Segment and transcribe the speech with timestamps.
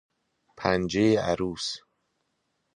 [0.57, 1.77] پنجه عروس